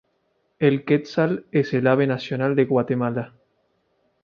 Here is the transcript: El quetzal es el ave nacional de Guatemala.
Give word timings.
El 0.57 0.83
quetzal 0.83 1.45
es 1.51 1.75
el 1.75 1.85
ave 1.85 2.07
nacional 2.07 2.55
de 2.55 2.65
Guatemala. 2.65 3.35